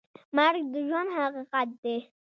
مرګ 0.35 0.63
د 0.73 0.75
ژوند 0.87 1.09
حقیقت 1.17 1.67
دی؟ 1.83 1.97